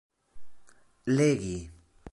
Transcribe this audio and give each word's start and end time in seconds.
legi 1.15 1.55